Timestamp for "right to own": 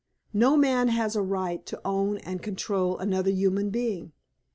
1.21-2.17